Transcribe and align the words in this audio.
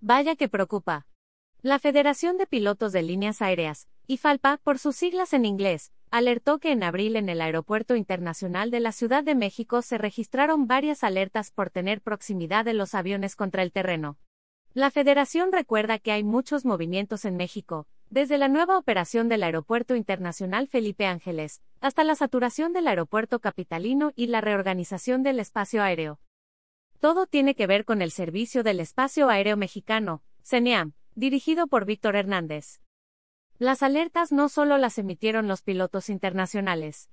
Vaya 0.00 0.36
que 0.36 0.48
preocupa. 0.48 1.08
La 1.60 1.80
Federación 1.80 2.38
de 2.38 2.46
Pilotos 2.46 2.92
de 2.92 3.02
Líneas 3.02 3.42
Aéreas, 3.42 3.88
IFALPA, 4.06 4.58
por 4.58 4.78
sus 4.78 4.94
siglas 4.94 5.32
en 5.32 5.44
inglés, 5.44 5.92
alertó 6.12 6.60
que 6.60 6.70
en 6.70 6.84
abril 6.84 7.16
en 7.16 7.28
el 7.28 7.40
Aeropuerto 7.40 7.96
Internacional 7.96 8.70
de 8.70 8.78
la 8.78 8.92
Ciudad 8.92 9.24
de 9.24 9.34
México 9.34 9.82
se 9.82 9.98
registraron 9.98 10.68
varias 10.68 11.02
alertas 11.02 11.50
por 11.50 11.70
tener 11.70 12.00
proximidad 12.00 12.64
de 12.64 12.74
los 12.74 12.94
aviones 12.94 13.34
contra 13.34 13.64
el 13.64 13.72
terreno. 13.72 14.18
La 14.72 14.92
Federación 14.92 15.50
recuerda 15.50 15.98
que 15.98 16.12
hay 16.12 16.22
muchos 16.22 16.64
movimientos 16.64 17.24
en 17.24 17.36
México, 17.36 17.88
desde 18.08 18.38
la 18.38 18.46
nueva 18.46 18.78
operación 18.78 19.28
del 19.28 19.42
Aeropuerto 19.42 19.96
Internacional 19.96 20.68
Felipe 20.68 21.06
Ángeles, 21.06 21.60
hasta 21.80 22.04
la 22.04 22.14
saturación 22.14 22.72
del 22.72 22.86
aeropuerto 22.86 23.40
capitalino 23.40 24.12
y 24.14 24.28
la 24.28 24.40
reorganización 24.40 25.24
del 25.24 25.40
espacio 25.40 25.82
aéreo. 25.82 26.20
Todo 27.00 27.26
tiene 27.26 27.54
que 27.54 27.68
ver 27.68 27.84
con 27.84 28.02
el 28.02 28.10
Servicio 28.10 28.64
del 28.64 28.80
Espacio 28.80 29.28
Aéreo 29.28 29.56
Mexicano, 29.56 30.22
CENEAM, 30.42 30.94
dirigido 31.14 31.68
por 31.68 31.84
Víctor 31.84 32.16
Hernández. 32.16 32.80
Las 33.58 33.84
alertas 33.84 34.32
no 34.32 34.48
solo 34.48 34.78
las 34.78 34.98
emitieron 34.98 35.46
los 35.46 35.62
pilotos 35.62 36.10
internacionales. 36.10 37.08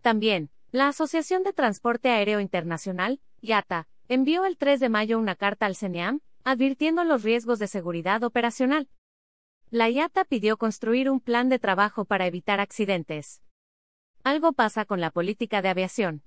También, 0.00 0.50
la 0.72 0.88
Asociación 0.88 1.42
de 1.42 1.52
Transporte 1.52 2.10
Aéreo 2.10 2.40
Internacional, 2.40 3.20
IATA, 3.42 3.88
envió 4.08 4.46
el 4.46 4.56
3 4.56 4.80
de 4.80 4.88
mayo 4.88 5.18
una 5.18 5.36
carta 5.36 5.66
al 5.66 5.76
CENEAM, 5.76 6.20
advirtiendo 6.44 7.04
los 7.04 7.22
riesgos 7.22 7.58
de 7.58 7.66
seguridad 7.66 8.22
operacional. 8.22 8.88
La 9.70 9.90
IATA 9.90 10.24
pidió 10.24 10.56
construir 10.56 11.10
un 11.10 11.20
plan 11.20 11.48
de 11.50 11.58
trabajo 11.58 12.04
para 12.04 12.26
evitar 12.26 12.60
accidentes. 12.60 13.42
Algo 14.22 14.52
pasa 14.52 14.84
con 14.86 15.00
la 15.00 15.10
política 15.10 15.60
de 15.60 15.68
aviación. 15.68 16.22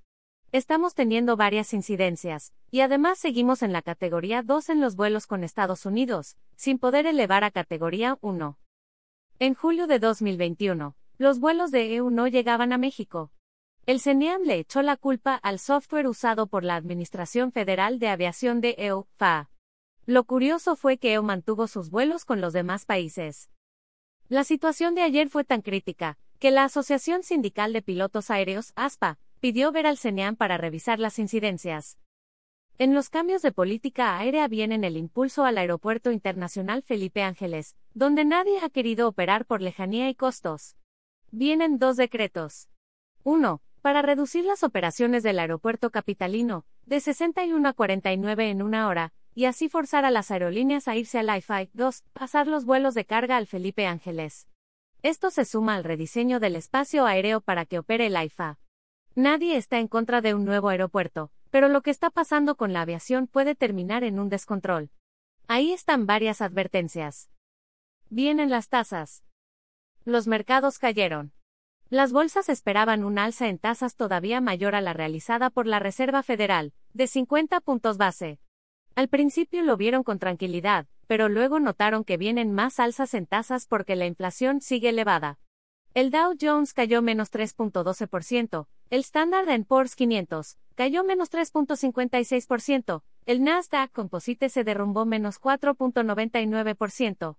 Estamos 0.52 0.96
teniendo 0.96 1.38
varias 1.38 1.76
incidencias, 1.76 2.54
y 2.72 2.80
además 2.80 3.20
seguimos 3.20 3.62
en 3.62 3.72
la 3.72 3.84
categoría 3.84 4.42
2 4.42 4.70
en 4.70 4.82
los 4.82 4.96
vuelos 4.96 5.28
con 5.28 5.44
Estados 5.44 5.86
Unidos, 5.86 6.38
sin 6.56 6.80
poder 6.80 7.06
elevar 7.06 7.44
a 7.44 7.52
categoría 7.52 8.18
1. 8.22 8.58
En 9.38 9.54
julio 9.54 9.86
de 9.86 10.00
2021, 10.00 10.96
los 11.20 11.40
vuelos 11.40 11.70
de 11.70 11.94
EU 11.94 12.10
no 12.10 12.28
llegaban 12.28 12.74
a 12.74 12.80
México. 12.80 13.32
El 13.86 14.00
CENIAM 14.00 14.42
le 14.42 14.58
echó 14.58 14.82
la 14.82 14.98
culpa 14.98 15.36
al 15.36 15.60
software 15.60 16.08
usado 16.08 16.48
por 16.48 16.64
la 16.64 16.76
Administración 16.76 17.52
Federal 17.52 18.00
de 18.00 18.08
Aviación 18.08 18.60
de 18.60 18.74
EU, 18.80 19.06
FAA. 19.18 19.52
Lo 20.08 20.24
curioso 20.24 20.76
fue 20.76 20.98
que 20.98 21.14
EO 21.14 21.22
mantuvo 21.22 21.68
sus 21.68 21.92
vuelos 21.92 22.26
con 22.26 22.42
los 22.42 22.54
demás 22.54 22.86
países. 22.86 23.52
La 24.30 24.44
situación 24.44 24.96
de 24.96 25.04
ayer 25.04 25.30
fue 25.30 25.44
tan 25.44 25.62
crítica, 25.62 26.18
que 26.40 26.50
la 26.50 26.64
Asociación 26.64 27.22
Sindical 27.22 27.72
de 27.72 27.84
Pilotos 27.84 28.32
Aéreos, 28.32 28.74
ASPA, 28.76 29.20
pidió 29.40 29.72
ver 29.72 29.88
al 29.88 29.98
CENEAM 29.98 30.36
para 30.36 30.58
revisar 30.58 31.00
las 31.00 31.20
incidencias. 31.20 31.98
En 32.78 32.94
los 32.94 33.10
cambios 33.10 33.42
de 33.42 33.52
política 33.52 34.18
aérea 34.18 34.48
vienen 34.48 34.84
el 34.84 34.96
impulso 34.96 35.44
al 35.44 35.58
Aeropuerto 35.58 36.12
Internacional 36.12 36.82
Felipe 36.82 37.24
Ángeles, 37.24 37.76
donde 37.94 38.24
nadie 38.24 38.60
ha 38.62 38.70
querido 38.70 39.08
operar 39.08 39.46
por 39.46 39.62
lejanía 39.62 40.10
y 40.10 40.16
costos. 40.16 40.78
Vienen 41.32 41.78
dos 41.78 41.98
decretos. 41.98 42.70
1. 43.24 43.62
Para 43.82 44.02
reducir 44.02 44.46
las 44.46 44.64
operaciones 44.64 45.24
del 45.24 45.40
aeropuerto 45.40 45.90
capitalino, 45.90 46.66
de 46.86 47.00
61 47.00 47.68
a 47.68 47.74
49 47.74 48.50
en 48.50 48.62
una 48.62 48.88
hora, 48.88 49.14
y 49.36 49.46
así 49.46 49.70
forzar 49.70 50.06
a 50.06 50.12
las 50.12 50.32
aerolíneas 50.32 50.88
a 50.88 50.96
irse 50.96 51.20
al 51.20 51.36
IFI. 51.38 51.70
2. 51.74 52.04
Pasar 52.14 52.48
los 52.48 52.66
vuelos 52.66 52.94
de 52.94 53.06
carga 53.06 53.38
al 53.38 53.48
Felipe 53.48 53.88
Ángeles. 53.88 54.48
Esto 55.04 55.32
se 55.32 55.46
suma 55.46 55.76
al 55.76 55.84
rediseño 55.84 56.40
del 56.40 56.56
espacio 56.56 57.06
aéreo 57.06 57.42
para 57.42 57.66
que 57.66 57.80
opere 57.80 58.08
el 58.08 58.22
IFA. 58.22 58.58
Nadie 59.22 59.58
está 59.58 59.80
en 59.80 59.90
contra 59.90 60.22
de 60.22 60.34
un 60.34 60.46
nuevo 60.46 60.70
aeropuerto, 60.70 61.30
pero 61.50 61.68
lo 61.68 61.82
que 61.82 61.92
está 61.92 62.10
pasando 62.10 62.56
con 62.56 62.72
la 62.72 62.84
aviación 62.84 63.28
puede 63.28 63.54
terminar 63.54 64.06
en 64.06 64.18
un 64.18 64.30
descontrol. 64.30 64.92
Ahí 65.46 65.74
están 65.74 66.06
varias 66.06 66.40
advertencias. 66.40 67.30
Vienen 68.10 68.50
las 68.50 68.70
tasas. 68.70 69.26
Los 70.06 70.28
mercados 70.28 70.80
cayeron. 70.80 71.34
Las 71.90 72.14
bolsas 72.14 72.48
esperaban 72.48 73.04
un 73.04 73.20
alza 73.20 73.50
en 73.50 73.58
tasas 73.58 73.98
todavía 73.98 74.40
mayor 74.40 74.74
a 74.74 74.80
la 74.80 74.94
realizada 74.94 75.50
por 75.50 75.68
la 75.68 75.80
Reserva 75.80 76.24
Federal, 76.24 76.72
de 76.94 77.08
50 77.08 77.60
puntos 77.60 77.98
base. 77.98 78.40
Al 78.96 79.10
principio 79.10 79.64
lo 79.64 79.76
vieron 79.76 80.04
con 80.04 80.20
tranquilidad, 80.20 80.88
pero 81.08 81.28
luego 81.28 81.60
notaron 81.60 82.06
que 82.06 82.16
vienen 82.16 82.54
más 82.54 82.80
alzas 82.80 83.14
en 83.14 83.26
tasas 83.26 83.68
porque 83.68 83.98
la 83.98 84.06
inflación 84.06 84.62
sigue 84.62 84.88
elevada. 84.88 85.40
El 85.96 86.12
Dow 86.12 86.36
Jones 86.40 86.74
cayó 86.74 87.02
menos 87.02 87.32
3.12%, 87.32 88.68
el 88.92 89.00
Standard 89.00 89.66
Poor's 89.66 89.96
500 89.96 90.58
cayó 90.76 91.04
menos 91.04 91.32
3.56%, 91.32 93.02
el 93.26 93.44
Nasdaq 93.44 93.92
Composite 93.92 94.50
se 94.50 94.64
derrumbó 94.64 95.06
menos 95.06 95.42
4.99%. 95.42 97.38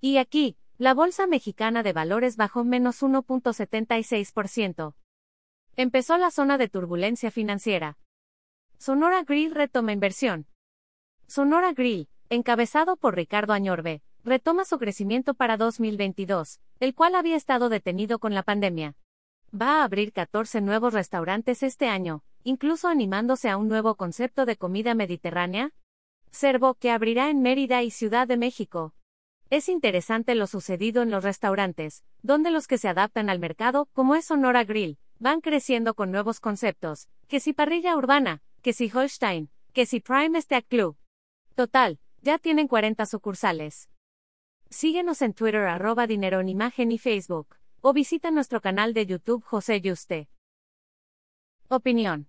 Y 0.00 0.18
aquí, 0.18 0.56
la 0.78 0.94
Bolsa 0.94 1.26
Mexicana 1.26 1.82
de 1.82 1.92
Valores 1.92 2.36
bajó 2.36 2.64
menos 2.64 3.02
1.76%. 3.02 4.94
Empezó 5.74 6.18
la 6.18 6.30
zona 6.30 6.58
de 6.58 6.68
turbulencia 6.68 7.30
financiera. 7.30 7.98
Sonora 8.78 9.24
Grill 9.24 9.54
retoma 9.54 9.92
inversión. 9.92 10.46
Sonora 11.26 11.72
Grill, 11.72 12.08
encabezado 12.28 12.96
por 12.96 13.16
Ricardo 13.16 13.52
Añorbe, 13.52 14.02
retoma 14.22 14.64
su 14.64 14.78
crecimiento 14.78 15.34
para 15.34 15.56
2022, 15.56 16.60
el 16.80 16.94
cual 16.94 17.14
había 17.14 17.36
estado 17.36 17.68
detenido 17.68 18.18
con 18.18 18.34
la 18.34 18.42
pandemia. 18.42 18.96
Va 19.54 19.80
a 19.80 19.84
abrir 19.84 20.12
14 20.12 20.60
nuevos 20.60 20.92
restaurantes 20.92 21.62
este 21.62 21.88
año, 21.88 22.22
incluso 22.44 22.88
animándose 22.88 23.48
a 23.48 23.56
un 23.56 23.68
nuevo 23.68 23.94
concepto 23.94 24.44
de 24.44 24.56
comida 24.56 24.94
mediterránea. 24.94 25.72
Servo 26.30 26.74
que 26.74 26.90
abrirá 26.90 27.30
en 27.30 27.40
Mérida 27.40 27.82
y 27.82 27.90
Ciudad 27.90 28.28
de 28.28 28.36
México. 28.36 28.94
Es 29.48 29.68
interesante 29.68 30.34
lo 30.34 30.46
sucedido 30.46 31.02
en 31.02 31.10
los 31.10 31.22
restaurantes, 31.22 32.04
donde 32.22 32.50
los 32.50 32.66
que 32.66 32.78
se 32.78 32.88
adaptan 32.88 33.30
al 33.30 33.38
mercado, 33.38 33.88
como 33.92 34.16
es 34.16 34.26
Sonora 34.26 34.64
Grill, 34.64 34.98
van 35.18 35.40
creciendo 35.40 35.94
con 35.94 36.10
nuevos 36.10 36.40
conceptos, 36.40 37.08
que 37.28 37.40
si 37.40 37.52
parrilla 37.52 37.96
urbana, 37.96 38.42
que 38.62 38.72
si 38.72 38.90
Holstein, 38.92 39.48
que 39.72 39.86
si 39.86 40.00
Prime 40.00 40.40
Steak 40.40 40.66
Club. 40.66 40.96
Total, 41.54 42.00
ya 42.22 42.38
tienen 42.38 42.66
40 42.66 43.06
sucursales. 43.06 43.88
Síguenos 44.70 45.22
en 45.22 45.32
Twitter 45.32 45.62
arroba 45.62 46.06
dinero 46.06 46.40
en 46.40 46.48
imagen 46.48 46.90
y 46.90 46.98
Facebook, 46.98 47.56
o 47.80 47.92
visita 47.92 48.30
nuestro 48.30 48.60
canal 48.60 48.94
de 48.94 49.06
YouTube 49.06 49.44
José 49.44 49.80
Yuste. 49.80 50.28
Opinión. 51.68 52.28